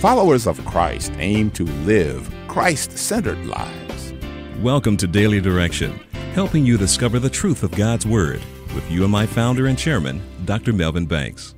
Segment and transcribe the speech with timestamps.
[0.00, 4.14] Followers of Christ aim to live Christ centered lives.
[4.60, 5.98] Welcome to Daily Direction,
[6.34, 8.40] helping you discover the truth of God's Word
[8.76, 10.72] with UMI founder and chairman, Dr.
[10.72, 11.56] Melvin Banks.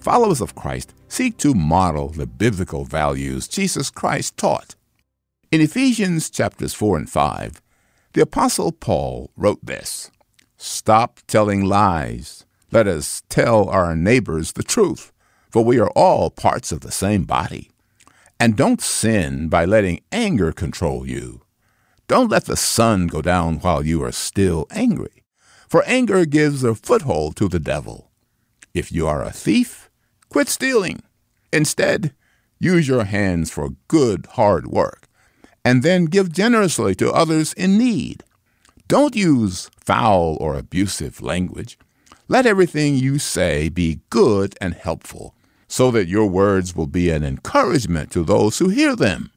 [0.00, 4.74] Followers of Christ seek to model the biblical values Jesus Christ taught.
[5.50, 7.62] In Ephesians chapters 4 and 5,
[8.12, 10.10] the Apostle Paul wrote this
[10.58, 12.44] Stop telling lies.
[12.70, 15.11] Let us tell our neighbors the truth,
[15.52, 17.70] for we are all parts of the same body.
[18.40, 21.42] And don't sin by letting anger control you.
[22.08, 25.22] Don't let the sun go down while you are still angry,
[25.68, 28.10] for anger gives a foothold to the devil.
[28.74, 29.90] If you are a thief,
[30.28, 31.02] quit stealing.
[31.52, 32.14] Instead,
[32.58, 35.06] use your hands for good, hard work,
[35.64, 38.24] and then give generously to others in need.
[38.88, 41.78] Don't use foul or abusive language.
[42.28, 45.34] Let everything you say be good and helpful,
[45.72, 49.32] so that your words will be an encouragement to those who hear them.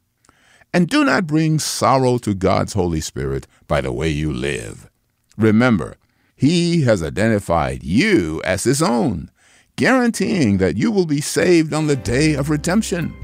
[0.70, 4.90] And do not bring sorrow to God's Holy Spirit by the way you live.
[5.38, 5.96] Remember,
[6.36, 9.30] He has identified you as His own,
[9.76, 13.14] guaranteeing that you will be saved on the day of redemption.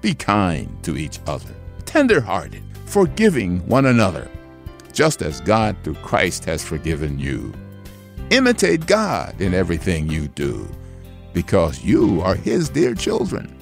[0.00, 4.28] Be kind to each other, tender hearted, forgiving one another,
[4.92, 7.54] just as God through Christ has forgiven you.
[8.30, 10.68] Imitate God in everything you do,
[11.36, 13.54] because you are His dear children.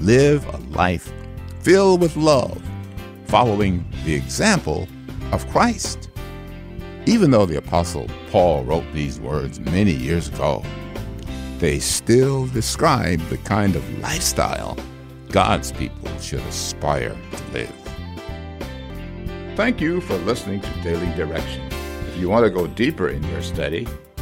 [0.00, 1.12] Live a life
[1.60, 2.60] filled with love,
[3.26, 4.88] following the example
[5.30, 6.10] of Christ.
[7.06, 10.64] Even though the Apostle Paul wrote these words many years ago,
[11.58, 14.76] they still describe the kind of lifestyle
[15.28, 17.74] God's people should aspire to live.
[19.54, 21.68] Thank you for listening to Daily Direction.
[22.08, 23.86] If you want to go deeper in your study,